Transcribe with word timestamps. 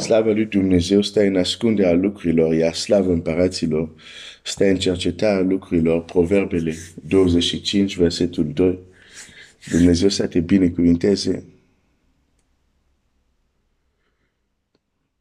Slava 0.00 0.30
lui 0.30 0.46
Dumnezeu 0.46 1.02
stă 1.02 1.20
în 1.20 1.36
ascunderea 1.36 1.92
lucrurilor, 1.92 2.54
iar 2.54 2.74
slavă 2.74 3.12
împăraților 3.12 3.90
stă 4.42 4.64
în 4.64 4.78
cercetarea 4.78 5.40
lucrurilor. 5.40 6.04
Proverbele 6.04 6.74
25, 7.08 7.96
versetul 7.96 8.52
2. 8.52 8.78
Dumnezeu 9.70 10.08
să 10.08 10.26
te 10.26 10.40
binecuvinteze. 10.40 11.44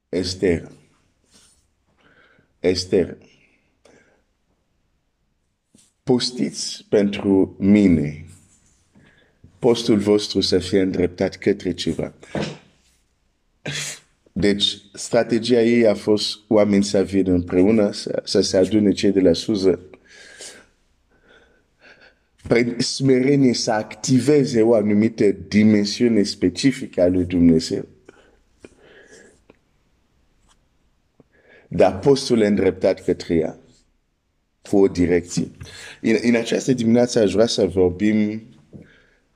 Esther. 0.09 0.71
Esther. 2.59 3.17
Postiți 6.03 6.85
pentru 6.89 7.55
mine 7.59 8.25
postul 9.59 9.97
vostru 9.97 10.41
să 10.41 10.59
fie 10.59 10.81
îndreptat 10.81 11.35
către 11.35 11.73
ceva. 11.73 12.13
Deci, 14.39 14.81
strategia 14.93 15.61
ei 15.61 15.87
a 15.87 15.93
fost 15.93 16.37
oameni 16.47 16.83
să 16.83 17.03
vină 17.03 17.31
împreună, 17.31 17.91
să, 17.91 18.21
să 18.25 18.41
se 18.41 18.57
adune 18.57 18.91
cei 18.91 19.11
de 19.11 19.19
la 19.19 19.33
sus, 19.33 19.67
prin 22.47 22.75
smerenie 22.79 23.53
să 23.53 23.71
activeze 23.71 24.61
o 24.61 24.73
anumită 24.73 25.31
dimensiune 25.31 26.23
specifică 26.23 27.01
a 27.01 27.07
lui 27.07 27.25
Dumnezeu. 27.25 27.85
Dar 31.67 31.99
postul 31.99 32.41
îndreptat 32.41 33.03
către 33.03 33.35
ea, 33.35 33.57
cu 34.69 34.77
o 34.77 34.87
direcție. 34.87 35.51
În, 36.01 36.15
în 36.21 36.35
această 36.35 36.73
dimineață 36.73 37.19
aș 37.19 37.33
vrea 37.33 37.47
să 37.47 37.65
vorbim, 37.65 38.43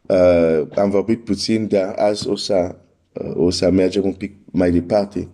uh, 0.01 0.67
am 0.75 0.89
vorbit 0.89 1.23
puțin, 1.23 1.67
dar 1.67 1.93
azi 1.97 2.27
o 2.27 2.35
să 2.35 2.75
o 3.33 3.49
să 3.49 3.69
mergem 3.69 4.03
un 4.03 4.13
pic 4.13 4.35
mai 4.45 4.71
departe. 4.71 5.27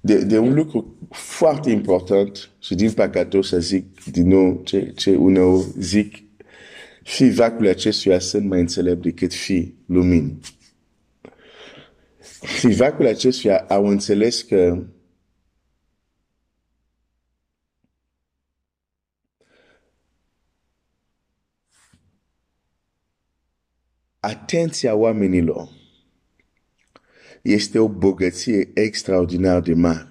De, 0.00 0.24
de 0.24 0.38
un 0.38 0.54
lucru 0.54 0.98
foarte 1.10 1.70
important 1.70 2.50
și 2.58 2.74
din 2.74 2.92
păcate 2.92 3.36
o 3.36 3.42
să 3.42 3.60
zic 3.60 4.04
din 4.04 4.28
nou 4.28 4.60
ce, 4.64 4.92
ce 4.96 5.16
uneori 5.16 5.66
zic, 5.78 6.16
fi 7.02 7.30
vacul 7.30 7.68
acestuia 7.68 8.18
sunt 8.18 8.44
mai 8.48 8.60
înțelept 8.60 9.02
decât 9.02 9.34
fi 9.34 9.74
luminii. 9.86 10.40
Fi 12.40 12.66
vacul 12.66 13.06
acestuia 13.06 13.58
au 13.58 13.86
înțeles 13.86 14.42
că 14.42 14.86
atenția 24.20 24.94
oamenilor 24.94 25.68
este 27.44 27.78
o 27.78 27.88
bogăție 27.88 28.70
extraordinar 28.74 29.60
de 29.60 29.74
mare. 29.74 30.08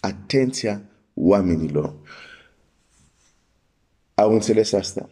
Atenția 0.00 0.82
oamenilor. 1.14 1.94
Au 4.14 4.32
înțeles 4.32 4.72
asta. 4.72 5.10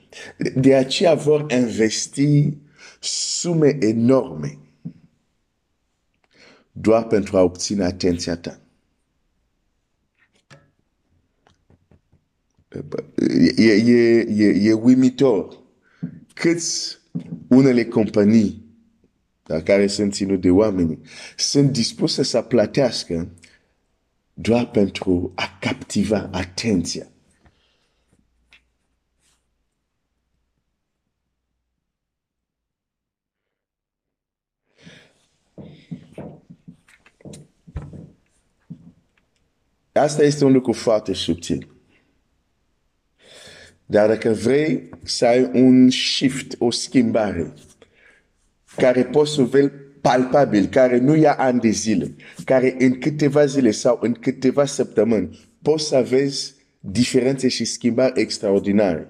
De 0.55 0.75
aceea 0.75 1.15
vor 1.15 1.47
investi 1.51 2.57
sume 3.01 3.77
enorme 3.81 4.59
doar 6.73 7.07
pentru 7.07 7.37
a 7.37 7.43
obține 7.43 7.85
atenția 7.85 8.37
ta. 8.37 8.61
E, 13.57 13.73
e, 13.73 14.19
e, 14.29 14.69
e 14.69 14.73
uimitor 14.73 15.63
câți 16.35 16.99
unele 17.49 17.85
companii 17.85 18.68
dar 19.49 19.63
care 19.63 19.87
sunt 19.87 20.15
ținut 20.15 20.41
de 20.41 20.51
oameni, 20.51 20.99
sunt 21.37 21.73
dispuse 21.73 22.23
să 22.23 22.43
plătească 22.43 23.29
doar 24.35 24.71
pentru 24.71 25.33
a 25.35 25.59
captiva 25.61 26.29
atenția. 26.33 27.07
Asta 39.93 40.23
este 40.23 40.45
un 40.45 40.53
lucru 40.53 40.73
foarte 40.73 41.13
subtil. 41.13 41.77
Dar 43.87 44.09
dacă 44.09 44.31
vrei 44.31 44.89
să 45.05 45.27
ai 45.27 45.51
un 45.53 45.91
shift, 45.91 46.55
o 46.59 46.71
schimbare, 46.71 47.55
care 48.79 49.05
poți 49.05 49.35
să 49.35 49.43
vezi 49.43 49.71
palpabil, 50.01 50.67
care 50.67 50.99
nu 50.99 51.17
ia 51.17 51.35
ani 51.35 51.61
de 51.61 51.69
zile, 51.69 52.15
care 52.45 52.77
în 52.79 52.99
câteva 52.99 53.45
zile 53.45 53.71
sau 53.71 53.99
în 54.03 54.13
câteva 54.13 54.65
săptămâni 54.65 55.39
poți 55.63 55.89
să 55.89 56.07
vezi 56.09 56.55
diferențe 56.81 57.49
și 57.49 57.65
schimbări 57.65 58.21
extraordinare. 58.21 59.09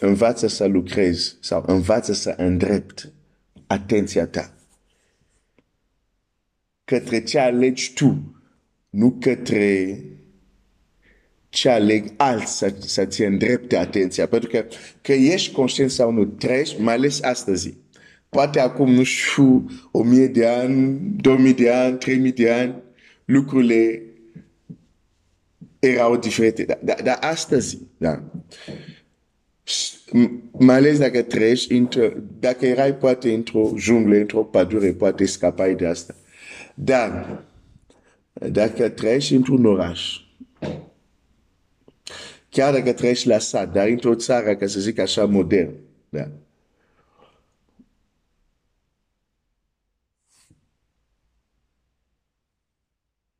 Învață 0.00 0.46
să 0.46 0.64
lucrezi 0.66 1.36
sau 1.40 1.64
învață 1.66 2.12
să 2.12 2.34
îndrept 2.36 3.12
atenția 3.66 4.26
ta 4.26 4.54
către 6.92 7.22
ce 7.22 7.38
alegi 7.38 7.92
tu, 7.92 8.36
nu 8.90 9.16
către 9.20 9.98
ce 11.52 11.68
aleg 11.68 12.12
alți 12.16 12.56
să, 12.56 12.74
să 12.78 13.04
ți 13.04 13.22
îndrepte 13.22 13.76
atenția. 13.76 14.26
Pentru 14.26 14.48
că, 14.48 14.64
că 15.00 15.12
ești 15.12 15.52
conștient 15.52 15.90
sau 15.90 16.10
nu, 16.10 16.24
treci, 16.24 16.78
mai 16.78 16.94
ales 16.94 17.22
astăzi. 17.22 17.74
Poate 18.28 18.60
acum, 18.60 18.92
nu 18.92 19.02
știu, 19.02 19.70
o 19.90 20.02
mie 20.02 20.26
de 20.26 20.46
ani, 20.46 21.00
două 21.16 21.36
mii 21.36 21.54
de 21.54 21.70
ani, 21.70 21.98
trei 21.98 22.18
mii 22.18 22.32
de 22.32 22.50
ani, 22.50 22.74
lucrurile 23.24 24.02
erau 25.78 26.16
diferite. 26.16 26.64
Dar 26.64 26.78
da, 26.82 26.94
da, 27.04 27.12
astăzi, 27.12 27.78
da. 27.96 28.22
Mai 30.50 30.76
ales 30.76 30.98
dacă 30.98 31.22
treci, 31.22 31.66
dacă 32.40 32.66
erai 32.66 32.94
poate 32.94 33.32
într-o 33.32 33.72
junglă, 33.76 34.16
într-o 34.16 34.44
pădure, 34.44 34.92
poate 34.92 35.24
scapai 35.24 35.74
de 35.74 35.86
asta. 35.86 36.14
Dar 36.74 37.42
dacă 38.32 38.88
treci 38.88 39.30
într-un 39.30 39.64
oraș, 39.64 40.20
chiar 42.52 42.72
dacă 42.72 42.92
trăiești 42.92 43.26
la 43.26 43.38
sat, 43.38 43.72
dar 43.72 43.88
într-o 43.88 44.14
țară, 44.14 44.56
ca 44.56 44.66
să 44.66 44.80
zic 44.80 44.98
așa, 44.98 45.26
modern. 45.26 45.74
Da. 46.08 46.28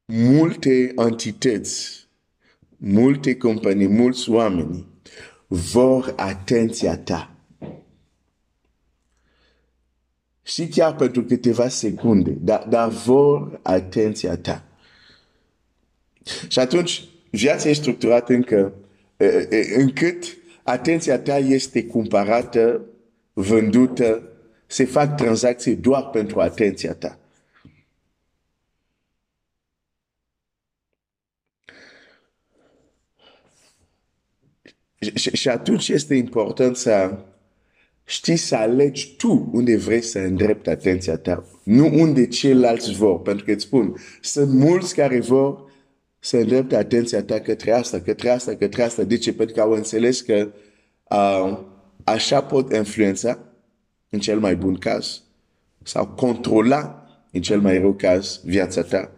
Multe 0.05 0.93
entități, 0.97 2.09
multe 2.77 3.37
companii, 3.37 3.89
mulți 3.89 4.31
oameni 4.31 4.87
vor 5.47 6.13
atenția 6.17 6.99
ta. 6.99 7.35
Și 10.43 10.69
chiar 10.69 10.95
pentru 10.95 11.25
câteva 11.25 11.69
secunde, 11.69 12.31
dar, 12.31 12.67
dar 12.69 12.89
vor 12.89 13.61
atenția 13.63 14.37
ta. 14.37 14.65
Și 16.49 16.59
atunci, 16.59 17.05
viața 17.31 17.69
e 17.69 17.73
structurată 17.73 18.33
încă 18.33 18.75
încât 19.77 20.37
atenția 20.63 21.19
ta 21.19 21.39
este 21.39 21.85
cumpărată, 21.85 22.85
vândută, 23.33 24.33
se 24.67 24.85
fac 24.85 25.17
tranzacții 25.17 25.77
doar 25.77 26.11
pentru 26.11 26.41
atenția 26.41 26.95
ta. 26.95 27.19
Și, 35.15 35.37
și 35.37 35.49
atunci 35.49 35.89
este 35.89 36.15
important 36.15 36.77
să 36.77 37.19
știi 38.05 38.37
să 38.37 38.57
alegi 38.57 39.17
tu 39.17 39.51
unde 39.53 39.77
vrei 39.77 40.03
să 40.03 40.19
îndrepti 40.19 40.69
atenția 40.69 41.17
ta, 41.17 41.45
nu 41.63 41.91
unde 41.93 42.27
ceilalți 42.27 42.93
vor. 42.93 43.21
Pentru 43.21 43.45
că 43.45 43.53
îți 43.53 43.65
spun, 43.65 43.97
sunt 44.21 44.51
mulți 44.53 44.95
care 44.95 45.21
vor 45.21 45.72
să 46.25 46.37
îndrepte 46.37 46.77
atenția 46.77 47.23
ta 47.23 47.41
către 47.41 47.73
asta, 47.73 48.01
către 48.01 48.31
asta, 48.31 48.55
către 48.55 48.83
asta. 48.83 49.03
De 49.03 49.17
ce? 49.17 49.35
Pentru 49.35 49.55
că 49.55 49.61
au 49.61 49.73
înțeles 49.73 50.21
că 50.21 50.53
uh, 51.11 51.59
așa 52.05 52.43
pot 52.43 52.73
influența, 52.73 53.39
în 54.09 54.19
cel 54.19 54.39
mai 54.39 54.57
bun 54.57 54.75
caz, 54.75 55.23
sau 55.83 56.07
controla, 56.07 57.07
în 57.33 57.41
cel 57.41 57.61
mai 57.61 57.79
rău 57.79 57.93
caz, 57.93 58.41
viața 58.45 58.83
ta, 58.83 59.11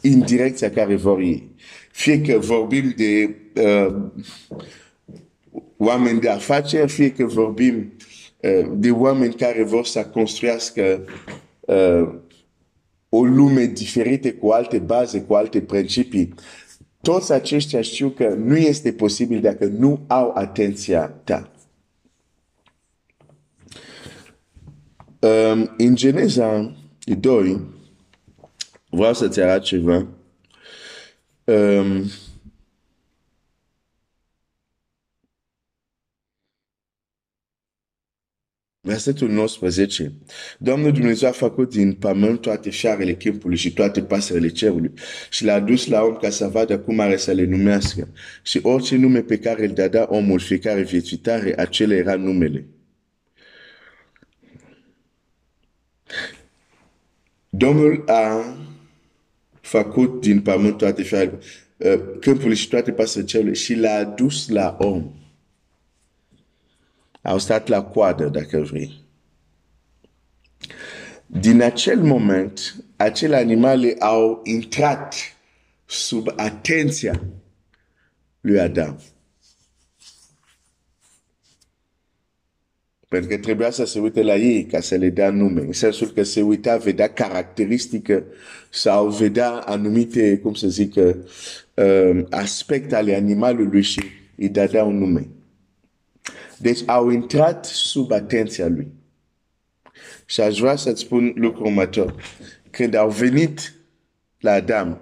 în 0.00 0.20
direcția 0.20 0.70
care 0.70 0.96
vor 0.96 1.18
ei. 1.18 1.54
Fie 1.92 2.20
că 2.20 2.38
vorbim 2.38 2.94
de 2.96 3.34
uh, 3.62 3.96
oameni 5.76 6.20
de 6.20 6.28
afaceri, 6.28 6.90
fie 6.90 7.12
că 7.12 7.24
vorbim 7.24 7.92
uh, 8.40 8.70
de 8.74 8.90
oameni 8.90 9.34
care 9.34 9.62
vor 9.62 9.84
să 9.84 10.04
construiască 10.04 11.04
uh, 11.60 12.14
o 13.14 13.24
lume 13.24 13.64
diferită 13.64 14.32
cu 14.32 14.48
alte 14.48 14.78
baze, 14.78 15.22
cu 15.22 15.34
alte 15.34 15.60
principii. 15.60 16.34
Toți 17.00 17.32
aceștia 17.32 17.80
știu 17.80 18.08
că 18.08 18.28
nu 18.28 18.56
este 18.56 18.92
posibil 18.92 19.40
dacă 19.40 19.64
nu 19.64 20.00
au 20.06 20.32
atenția 20.34 21.06
ta. 21.06 21.52
Um, 25.18 25.74
în 25.76 25.94
Geneza 25.94 26.76
2, 27.04 27.60
vreau 28.90 29.14
să-ți 29.14 29.40
arăt 29.40 29.62
ceva. 29.62 30.06
Um, 31.44 32.04
Versetul 38.84 39.28
19. 39.28 40.12
Domnul 40.58 40.92
Dumnezeu 40.92 41.28
a 41.28 41.32
făcut 41.32 41.70
din 41.70 41.92
pământ 41.92 42.40
toate 42.40 42.70
fiarele 42.70 43.14
câmpului 43.14 43.56
și 43.56 43.72
toate 43.72 44.02
pasările 44.02 44.48
cerului 44.48 44.92
și 45.30 45.44
l-a 45.44 45.60
dus 45.60 45.86
la 45.86 46.02
om 46.02 46.16
ca 46.16 46.30
să 46.30 46.48
vadă 46.48 46.78
cum 46.78 46.98
are 47.00 47.16
să 47.16 47.32
le 47.32 47.44
numească. 47.44 48.08
Și 48.42 48.60
orice 48.62 48.96
nume 48.96 49.20
pe 49.20 49.38
care 49.38 49.66
îl 49.66 49.72
dădea 49.72 50.06
omul 50.10 50.38
fiecare 50.38 50.82
viețuitare, 50.82 51.60
acela 51.60 51.94
era 51.94 52.14
numele. 52.14 52.66
Domnul 57.48 58.04
a 58.06 58.56
făcut 59.60 60.20
din 60.20 60.40
pământ 60.40 60.76
toate 60.76 61.02
fiarele 61.02 61.38
uh, 61.76 62.00
câmpului 62.20 62.56
și 62.56 62.68
toate 62.68 62.92
pasările 62.92 63.30
cerului 63.30 63.54
și 63.54 63.74
l-a 63.74 64.04
dus 64.04 64.48
la 64.48 64.76
om 64.80 65.21
au 67.22 67.38
stat 67.38 67.68
la 67.68 67.82
coadă, 67.82 68.28
dacă 68.28 68.60
vrei. 68.60 69.00
Din 71.26 71.62
acel 71.62 72.02
moment, 72.02 72.84
acele 72.96 73.36
animale 73.36 73.96
au 73.98 74.40
intrat 74.44 75.14
sub 75.84 76.32
atenția 76.36 77.22
lui 78.40 78.60
Adam. 78.60 79.00
Pentru 83.08 83.30
că 83.30 83.38
trebuia 83.38 83.70
să 83.70 83.84
se 83.84 84.00
uite 84.00 84.22
la 84.22 84.36
ei 84.36 84.64
ca 84.64 84.80
să 84.80 84.94
le 84.94 85.08
dea 85.08 85.30
nume. 85.30 85.60
În 85.60 85.72
sensul 85.72 86.08
că 86.08 86.22
se 86.22 86.42
uita, 86.42 86.76
vedea 86.76 87.12
caracteristică 87.12 88.24
sau 88.70 89.08
vedea 89.08 89.50
anumite, 89.50 90.38
cum 90.38 90.54
să 90.54 90.68
zic, 90.68 90.94
uh, 90.96 92.24
aspecte 92.30 92.96
ale 92.96 93.14
animalului 93.14 93.82
și 93.82 94.02
îi 94.36 94.48
dădea 94.48 94.84
un 94.84 94.98
nume. 94.98 95.28
Deci 96.62 96.82
au 96.86 97.08
intrat 97.08 97.64
sub 97.64 98.10
atenția 98.10 98.68
lui. 98.68 98.92
Și 100.26 100.40
aș 100.40 100.58
vrea 100.58 100.76
să-ți 100.76 101.00
spun 101.00 101.32
lucrul 101.36 101.66
următor. 101.66 102.22
Când 102.70 102.94
au 102.94 103.10
venit 103.10 103.74
la 104.38 104.52
Adam, 104.52 105.00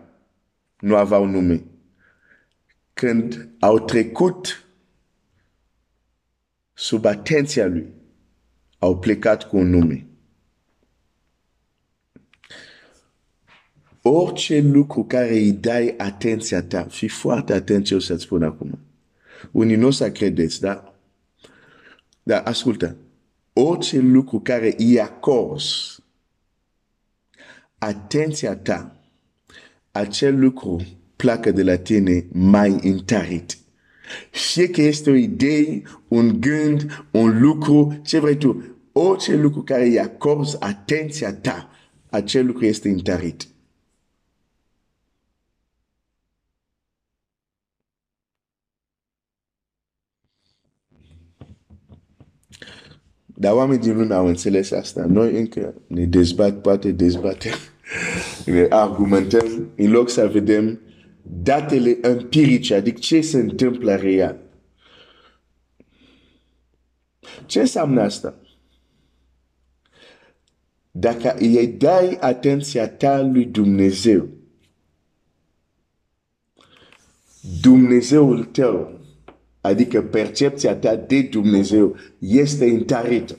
nu 0.79 0.97
aveau 0.97 1.25
nume. 1.25 1.65
Când 2.93 3.49
au 3.59 3.79
trecut 3.79 4.67
sub 6.73 7.05
atenția 7.05 7.67
lui, 7.67 7.93
au 8.79 8.99
plecat 8.99 9.49
cu 9.49 9.57
un 9.57 9.71
nume. 9.71 10.07
Orice 14.03 14.61
lucru 14.61 15.05
care 15.05 15.33
îi 15.33 15.53
dai 15.53 15.95
atenția 15.99 16.63
ta, 16.63 16.85
fii 16.85 17.09
foarte 17.09 17.53
atent 17.53 17.85
ce 17.85 17.95
o 17.95 17.99
să-ți 17.99 18.23
spun 18.23 18.43
acum. 18.43 18.79
Unii 19.51 19.77
nu 19.77 19.87
o 19.87 19.91
să 19.91 20.13
credeți, 20.13 20.61
dar 20.61 20.90
dar 22.31 22.43
ascultă, 22.45 22.97
orice 23.53 23.99
lucru 23.99 24.41
care 24.41 24.75
îi 24.79 25.01
acors 25.01 25.99
atenția 27.79 28.57
ta, 28.57 28.97
acel 29.93 30.39
lucru 30.39 30.81
pleacă 31.17 31.51
de 31.51 31.63
la 31.63 31.77
tine 31.77 32.27
mai 32.33 32.79
întărit. 32.83 33.59
Fie 34.31 34.71
că 34.71 34.83
este 34.83 35.11
o 35.11 35.15
idee, 35.15 35.83
un 36.09 36.41
gând, 36.41 37.05
un 37.11 37.41
lucru, 37.41 38.01
ce 38.03 38.19
vrei 38.19 38.37
tu, 38.37 38.65
orice 38.93 39.37
lucru 39.37 39.63
care 39.63 39.85
îi 39.85 40.01
acorzi 40.01 40.57
atenția 40.61 41.35
ta, 41.35 41.71
acel 42.11 42.47
lucru 42.47 42.65
este 42.65 42.89
întărit. 42.89 43.47
Dar 53.41 53.53
oamenii 53.53 53.83
din 53.83 53.97
lume 53.97 54.15
au 54.15 54.27
înțeles 54.27 54.71
asta. 54.71 55.05
Noi 55.05 55.39
încă 55.39 55.75
ne 55.87 56.05
dezbat, 56.05 56.61
poate 56.61 56.93
dezbatem, 56.93 57.53
ne 58.47 58.67
argumentăm, 58.71 59.69
în 59.77 59.91
loc 59.91 60.11
să 60.11 60.29
vedem 60.29 60.81
datele 61.23 61.99
empirice, 62.03 62.75
adică 62.75 62.99
ce 62.99 63.21
se 63.21 63.39
întâmplă 63.39 63.95
real. 63.95 64.37
Ce 67.47 67.61
înseamnă 67.61 68.01
asta? 68.01 68.35
Dacă 70.91 71.35
îi 71.39 71.67
dai 71.67 72.17
atenția 72.21 72.89
ta 72.89 73.21
lui 73.21 73.45
Dumnezeu, 73.45 74.29
Dumnezeul 77.61 78.45
tău 78.45 79.00
Adică 79.61 80.03
percepția 80.03 80.75
ta 80.75 80.97
de 80.97 81.21
Dumnezeu 81.23 81.97
este 82.19 82.65
întărită. 82.65 83.37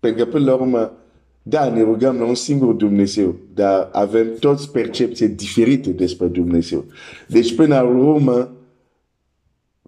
Pentru 0.00 0.24
că 0.24 0.30
până 0.30 0.44
la 0.44 0.54
urmă, 0.54 0.92
da, 1.42 1.70
ne 1.70 1.82
rugăm 1.82 2.16
la 2.16 2.24
un 2.24 2.34
singur 2.34 2.74
Dumnezeu, 2.74 3.36
dar 3.54 3.88
avem 3.92 4.34
toți 4.38 4.70
percepții 4.70 5.28
diferite 5.28 5.90
despre 5.90 6.26
Dumnezeu. 6.26 6.84
Deci 7.26 7.54
până 7.54 7.74
la 7.74 7.82
urmă, 7.82 8.54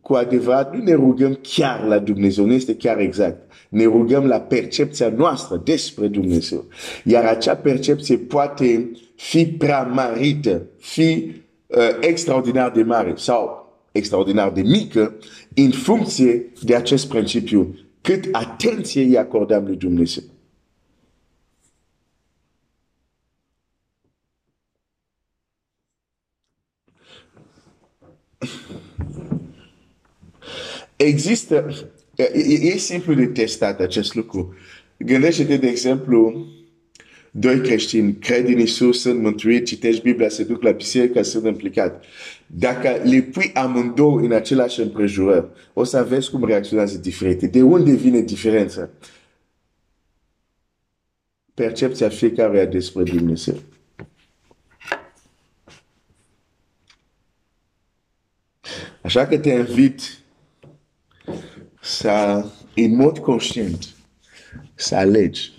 cu 0.03 0.15
adevărat, 0.15 0.77
nu 0.77 0.83
ne 0.83 0.95
rugăm 0.95 1.39
chiar 1.43 1.85
la 1.87 1.99
Dumnezeu, 1.99 2.45
nu 2.45 2.53
este 2.53 2.77
chiar 2.77 2.99
exact? 2.99 3.53
Ne 3.69 3.85
rugăm 3.85 4.27
la 4.27 4.41
percepția 4.41 5.09
noastră 5.09 5.61
despre 5.65 6.07
Dumnezeu. 6.07 6.65
Iar 7.05 7.25
acea 7.25 7.57
percepție 7.57 8.17
poate 8.17 8.91
fi 9.17 9.47
prea 9.47 9.83
marită, 9.83 10.63
fi 10.79 11.33
uh, 11.67 11.79
extraordinar 12.01 12.71
de 12.71 12.83
mare 12.83 13.13
sau 13.17 13.62
extraordinar 13.93 14.53
de 14.53 14.63
mică 14.63 15.19
în 15.55 15.71
funcție 15.71 16.53
de 16.63 16.75
acest 16.75 17.09
principiu. 17.09 17.79
Cât 18.01 18.29
atenție 18.33 19.03
îi 19.03 19.19
acordăm 19.19 19.65
lui 19.65 19.77
Dumnezeu. 19.77 20.23
Există, 30.97 31.69
e, 32.17 32.31
e 32.53 32.77
simplu 32.77 33.15
de 33.15 33.27
testat 33.27 33.81
acest 33.81 34.15
lucru. 34.15 34.55
Gândește-te, 34.97 35.57
de 35.57 35.69
exemplu, 35.69 36.47
doi 37.31 37.61
creștini 37.61 38.17
cred 38.17 38.47
în 38.47 38.59
Isus, 38.59 39.01
sunt 39.01 39.21
mântuiți, 39.21 39.65
citești 39.65 40.03
Biblia, 40.03 40.29
se 40.29 40.45
duc 40.45 40.63
la 40.63 40.71
biserică, 40.71 41.23
sunt 41.23 41.47
implicat. 41.47 42.05
Dacă 42.55 42.89
le 42.89 43.23
pui 43.23 43.53
amândouă 43.55 44.21
în 44.21 44.33
același 44.33 44.81
împrejurări, 44.81 45.47
o 45.73 45.85
să 45.85 46.05
vezi 46.05 46.31
cum 46.31 46.45
reacționează 46.45 46.99
diferite. 46.99 47.47
De 47.47 47.63
unde 47.63 47.95
vine 47.95 48.21
diferența? 48.21 48.89
Percepția 51.55 52.09
fiecare 52.09 52.67
despre 52.67 53.03
Dumnezeu. 53.03 53.55
Așa 59.03 59.27
că 59.27 59.39
te 59.39 59.51
invit 59.51 60.19
să, 61.81 62.47
în 62.75 62.95
mod 62.95 63.19
conștient, 63.19 63.89
să 64.75 64.95
alegi 64.95 65.53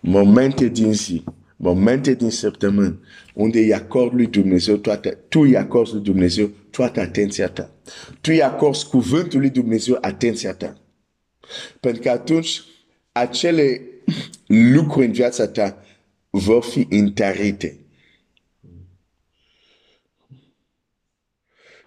momente 0.00 0.68
din 0.68 0.92
zi, 0.92 1.24
momente 1.56 2.14
din 2.14 2.30
săptămână, 2.30 3.00
unde 3.34 3.58
îi 3.58 3.74
acord 3.74 4.12
lui 4.12 4.26
Dumnezeu 4.26 4.76
toată, 4.76 5.10
tu 5.10 5.40
îi 5.40 5.56
acorzi 5.56 5.92
lui 5.92 6.02
Dumnezeu 6.02 6.50
toată 6.70 7.00
atenția 7.00 7.48
ta. 7.48 7.70
Tu 8.20 8.30
îi 8.30 8.42
acorzi 8.42 8.88
cuvântul 8.88 9.40
lui 9.40 9.50
Dumnezeu 9.50 9.98
atenția 10.00 10.54
ta. 10.54 10.76
Pentru 11.80 12.02
că 12.02 12.10
atunci 12.10 12.62
acele 13.12 13.80
lucruri 14.46 15.06
în 15.06 15.12
viața 15.12 15.48
ta 15.48 15.84
vor 16.30 16.62
fi 16.62 16.86
întărite. 16.90 17.78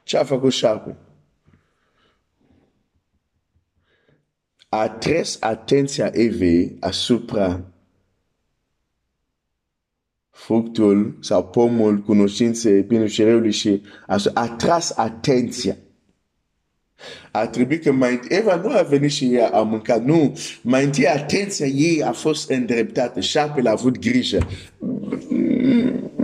Ce 0.03 0.17
a 0.17 0.23
făcut 0.23 0.51
șarpe? 0.51 0.97
A 4.69 4.89
tras 4.89 5.37
atenția 5.39 6.11
Evei 6.13 6.77
asupra 6.79 7.71
fructul 10.37 11.17
sau 11.21 11.45
pomul 11.45 11.97
cunoștinței 11.97 12.81
bineșereului 12.81 13.51
și 13.51 13.81
a 14.07 14.17
atras 14.33 14.93
atenția. 14.95 15.77
A 17.31 17.47
trebuit 17.47 17.83
că 17.83 17.91
mai 17.91 18.19
Eva 18.27 18.55
nu 18.55 18.69
a 18.69 18.81
venit 18.81 19.11
și 19.11 19.33
ea 19.33 19.49
a 19.49 19.61
mâncat, 19.61 20.05
nu. 20.05 20.39
Mai 20.61 20.83
întâi 20.83 21.07
atenția 21.07 21.65
ei 21.65 22.03
a 22.03 22.11
fost 22.11 22.49
îndreptată. 22.49 23.19
Șarpele 23.19 23.69
a 23.69 23.71
avut 23.71 23.99
grijă. 23.99 24.47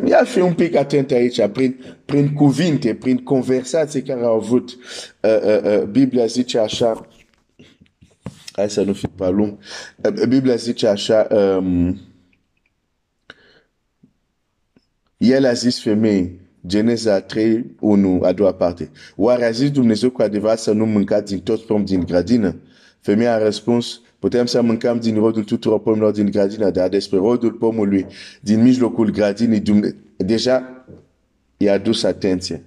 Ia 0.05 0.24
fi 0.24 0.39
un 0.39 0.53
pic 0.53 0.75
atent 0.75 1.12
aici, 1.12 1.48
prin, 1.48 1.84
prin 2.05 2.34
cuvinte, 2.34 2.96
prin 2.96 3.17
conversații 3.17 4.01
care 4.01 4.22
au 4.22 4.36
avut. 4.36 4.70
Uh, 5.22 5.39
uh, 5.46 5.79
uh, 5.79 5.84
Biblia 5.84 6.25
zice 6.25 6.58
așa, 6.60 7.08
hai 8.51 8.70
să 8.70 8.82
nu 8.82 8.93
fiu 8.93 9.10
pe 9.15 9.29
lung, 9.29 9.58
uh, 9.96 10.25
Biblia 10.27 10.55
zice 10.55 10.88
așa, 10.88 11.27
um, 11.32 12.00
El 15.24 15.46
a 15.46 15.53
zis 15.53 15.82
femei, 15.82 16.39
Geneza 16.68 17.22
3, 17.22 17.75
1, 17.80 18.22
a 18.24 18.32
doua 18.32 18.53
parte. 18.53 18.92
Oare 19.15 19.46
a 19.46 19.51
zis 19.51 19.72
Dumnezeu 19.72 20.10
cu 20.10 20.22
adevărat 20.22 20.60
să 20.60 20.72
nu 20.72 20.86
mâncați 20.86 21.34
din 21.34 21.44
toți 21.44 21.65
pom 21.65 21.86
din 21.86 22.03
grădină? 22.03 22.56
Femeia 23.00 23.34
a 23.34 23.38
răspuns, 23.38 24.01
putem 24.20 24.46
să 24.46 24.62
mâncăm 24.62 25.00
din 25.00 25.15
rodul 25.15 25.44
tuturor 25.44 25.80
pomilor 25.80 26.12
din 26.12 26.32
grădină, 26.32 26.70
dar 26.70 26.89
despre 26.89 27.18
rodul 27.18 27.51
pomului 27.51 28.06
din 28.42 28.62
mijlocul 28.62 29.10
grădinii, 29.10 29.60
Dumne... 29.60 29.96
deja 30.18 30.86
i-a 31.58 31.77
dus 31.77 32.03
atenție 32.03 32.65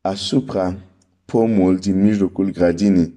asupra 0.00 0.76
pomul 1.24 1.76
din 1.76 2.02
mijlocul 2.02 2.50
grădinii. 2.50 3.14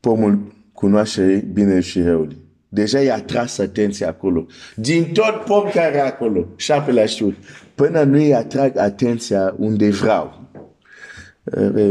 Pomul 0.00 0.54
cunoașterii 0.72 1.40
bine 1.40 1.80
și 1.80 2.02
răului. 2.02 2.42
Deja 2.74 3.00
i-a 3.00 3.22
tras 3.22 3.58
atenția 3.58 4.08
acolo. 4.08 4.46
Din 4.76 5.12
tot 5.12 5.44
pom 5.44 5.70
care 5.70 5.96
e 5.96 6.00
acolo, 6.00 6.46
șapele 6.56 7.00
a 7.00 7.06
știut. 7.06 7.36
Până 7.74 8.02
nu 8.02 8.18
i 8.18 8.32
atrag 8.32 8.76
atenția 8.76 9.54
unde 9.58 9.88
vreau. 9.88 10.50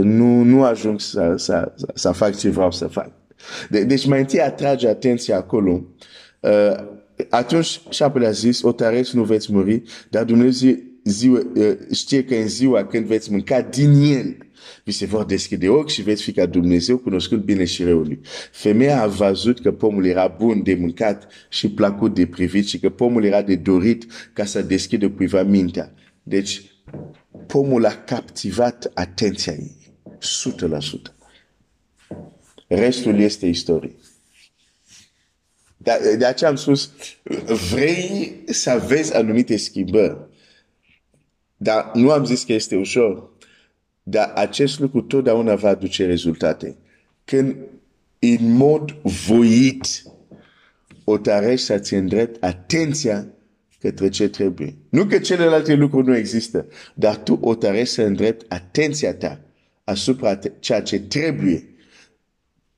Nu, 0.01 0.41
nu 0.43 0.63
ajung 0.63 0.99
să, 0.99 1.33
să, 1.37 1.71
să 1.93 2.11
fac 2.11 2.35
ce 2.35 2.49
vreau 2.49 2.71
să 2.71 2.87
fac. 2.87 3.11
De, 3.69 3.83
deci 3.83 4.05
mai 4.05 4.19
întâi 4.19 4.41
atrage 4.41 4.87
atenția 4.87 5.37
acolo. 5.37 5.83
Uh, 6.39 6.85
atunci 7.29 7.81
șapele 7.89 8.27
a 8.27 8.31
zis, 8.31 8.61
o 8.61 8.71
tareți 8.71 9.15
nu 9.15 9.23
veți 9.23 9.53
muri, 9.53 9.81
dar 10.09 10.23
Dumnezeu 10.23 10.75
ziua, 11.03 11.39
uh, 11.55 11.77
știe 11.91 12.23
că 12.23 12.35
în 12.35 12.47
ziua 12.47 12.85
când 12.85 13.05
veți 13.05 13.31
mânca 13.31 13.61
din 13.61 13.91
el, 13.91 14.37
vi 14.83 14.91
se 14.91 15.05
vor 15.05 15.25
deschide 15.25 15.69
ochi 15.69 15.89
și 15.89 16.01
veți 16.01 16.23
fi 16.23 16.31
ca 16.31 16.45
Dumnezeu 16.45 16.97
cunoscut 16.97 17.43
bine 17.43 17.65
și 17.65 17.83
răului. 17.83 18.19
Femeia 18.51 19.01
a 19.01 19.07
văzut 19.07 19.59
că 19.59 19.71
pomul 19.71 20.05
era 20.05 20.27
bun 20.27 20.63
de 20.63 20.73
mâncat 20.73 21.27
și 21.49 21.69
plăcut 21.69 22.13
de 22.13 22.25
privit 22.25 22.67
și 22.67 22.79
că 22.79 22.89
pomul 22.89 23.23
era 23.23 23.41
de 23.41 23.55
dorit 23.55 24.05
ca 24.33 24.45
să 24.45 24.61
deschidă 24.61 25.09
cuiva 25.09 25.43
mintea. 25.43 25.93
Deci, 26.23 26.61
pomul 27.47 27.85
a 27.85 27.95
captivat 27.95 28.91
atenția 28.93 29.53
ei. 29.53 29.75
100%. 31.09 31.21
Restul 32.67 33.19
este 33.19 33.45
istorie. 33.45 33.95
De, 35.77 36.15
de 36.17 36.25
aceea 36.25 36.49
am 36.49 36.55
spus, 36.55 36.91
vrei 37.71 38.41
să 38.45 38.83
vezi 38.87 39.15
anumite 39.15 39.57
schimbări. 39.57 40.17
Dar 41.57 41.91
nu 41.93 42.11
am 42.11 42.25
zis 42.25 42.43
că 42.43 42.53
este 42.53 42.75
ușor. 42.75 43.29
Dar 44.03 44.31
acest 44.35 44.79
lucru 44.79 45.01
totdeauna 45.01 45.55
va 45.55 45.69
aduce 45.69 46.05
rezultate. 46.05 46.77
Când 47.25 47.55
în 48.19 48.51
mod 48.53 48.91
voit 49.01 50.03
o 51.03 51.17
tarești 51.17 51.65
să-ți 51.65 51.93
îndrept 51.93 52.43
atenția 52.43 53.27
către 53.79 54.09
ce 54.09 54.29
trebuie. 54.29 54.75
Nu 54.89 55.05
că 55.05 55.19
celelalte 55.19 55.73
lucruri 55.73 56.07
nu 56.07 56.15
există, 56.15 56.65
dar 56.93 57.17
tu 57.17 57.37
o 57.41 57.55
tarești 57.55 57.93
să 57.93 58.01
îndrept 58.01 58.51
atenția 58.51 59.13
ta 59.13 59.41
asupra 59.83 60.39
ceea 60.59 60.81
ce 60.81 60.99
trebuie. 60.99 61.65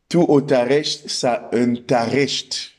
Tu 0.08 0.20
o 0.20 0.42
tarești 0.42 1.10
să 1.10 1.48
întarești 1.50 2.78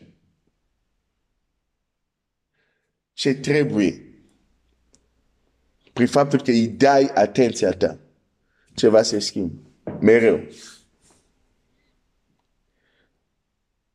ce 3.13 3.35
trebuie. 3.35 4.03
Prin 5.93 6.07
faptul 6.07 6.43
că 6.43 6.51
îi 6.51 6.69
dai 6.69 7.11
atenția 7.15 7.71
ta 7.71 7.99
ceva 8.75 9.03
se 9.03 9.19
schimbă. 9.19 9.61
Mereu. 10.01 10.41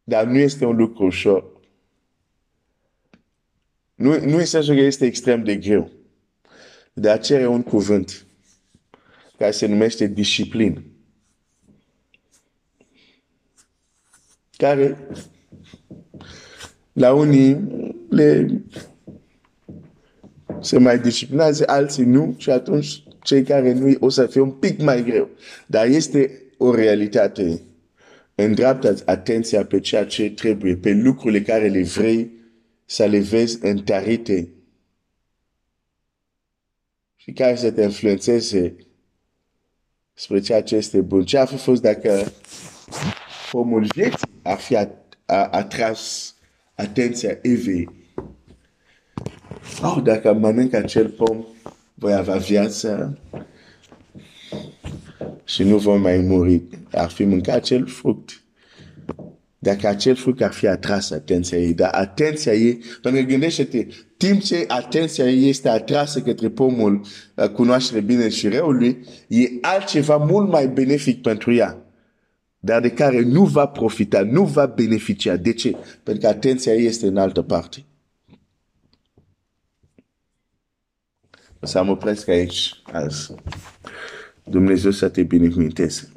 Dar 0.04 0.26
nu 0.26 0.38
este 0.38 0.66
un 0.66 0.76
lucru 0.76 1.06
ușor. 1.06 1.60
Nu, 3.96 4.26
nu 4.26 4.40
este 4.40 4.60
că 4.66 4.72
este 4.72 5.06
extrem 5.06 5.44
de 5.44 5.56
greu. 5.56 5.92
Dar 6.94 7.20
cere 7.20 7.48
un 7.48 7.64
cuvânt 7.64 8.26
care 9.38 9.52
se 9.52 9.66
numește 9.66 10.08
disciplină. 10.08 10.84
Care 14.58 15.08
la 16.94 17.14
unii 17.14 17.58
le 18.10 18.62
se 20.62 20.78
mai 20.78 21.00
disciplinează, 21.00 21.64
alții 21.68 22.04
nu 22.04 22.36
și 22.38 22.50
atunci 22.50 23.04
cei 23.30 23.44
care 23.44 23.74
nu 23.74 23.96
o 24.00 24.10
să 24.10 24.26
fie 24.26 24.42
un 24.42 24.52
pic 24.52 24.82
mai 24.82 25.04
greu. 25.04 25.30
Dar 25.66 25.86
este 25.88 26.42
o 26.58 26.76
realitate. 26.76 27.62
Îndreaptă 28.36 28.96
atenția 29.06 29.66
pe 29.66 29.80
ceea 29.80 30.06
ce 30.06 30.32
trebuie, 30.32 30.76
pe 30.76 30.92
lucrurile 30.92 31.42
care 31.42 31.68
le 31.68 31.84
vrei 31.84 32.32
să 32.86 33.06
le 33.06 33.20
vezi 33.20 33.66
întărite 33.66 34.50
și 37.16 37.32
care 37.32 37.56
să 37.56 37.72
te 37.72 37.82
influențeze 37.82 38.76
spre 40.14 40.40
ceea 40.40 40.64
ce 40.64 40.76
este 40.76 41.02
bun. 41.02 41.26
Ce 41.26 41.38
ar 41.38 41.48
fi 41.48 41.58
fost 41.58 41.82
dacă 41.82 42.32
pomul 43.52 43.88
vieții 43.96 44.30
ar 44.42 44.58
fi 44.58 44.78
atras 45.26 46.36
atenția 46.76 47.38
Evei? 47.42 47.90
Oh, 49.82 50.02
dacă 50.04 50.34
mănânc 50.34 50.74
acel 50.74 51.10
pom, 51.10 51.46
voi 52.00 52.14
avea 52.14 52.36
viață 52.36 53.18
și 55.44 55.64
nu 55.64 55.78
vom 55.78 56.02
mai 56.02 56.18
muri. 56.18 56.62
Ar 56.92 57.10
fi 57.10 57.24
mâncat 57.24 57.56
acel 57.56 57.86
fruct. 57.88 58.44
Dacă 59.62 59.88
acel 59.88 60.16
fruct 60.16 60.42
ar 60.42 60.52
fi 60.52 60.68
atras 60.68 61.12
atenția 61.12 61.58
ei, 61.58 61.74
dar 61.74 61.90
atenția 61.94 62.54
ei, 62.54 62.82
pentru 63.02 63.22
că 63.22 63.28
gândește-te, 63.28 63.88
timp 64.18 64.42
ce 64.42 64.66
atenția 64.68 65.30
ei 65.30 65.50
este 65.50 65.70
atrasă 65.70 66.22
către 66.22 66.50
pomul 66.50 67.06
uh, 67.36 67.50
cunoaștere 67.50 68.00
bine 68.00 68.30
și 68.30 68.48
răului, 68.48 69.06
e 69.28 69.48
altceva 69.62 70.18
mult 70.18 70.50
mai 70.50 70.68
benefic 70.68 71.22
pentru 71.22 71.54
ea, 71.54 71.78
dar 72.60 72.82
de 72.82 72.90
care 72.90 73.22
nu 73.22 73.46
va 73.46 73.66
profita, 73.68 74.24
nu 74.24 74.46
va 74.46 74.66
beneficia. 74.66 75.36
De 75.36 75.54
ce? 75.54 75.76
Pentru 76.04 76.24
că 76.24 76.28
atenția 76.28 76.74
ei 76.74 76.86
este 76.86 77.08
în 77.08 77.18
altă 77.18 77.42
parte. 77.42 77.84
O 81.49 81.49
să 81.62 81.84
mă 81.84 81.92
opresc 81.92 82.28
aici 82.28 82.82
azi. 82.92 83.36
Dumnezeu 84.44 84.92
să 84.92 85.10
te 85.10 85.24
binecuvinteze. 85.24 86.12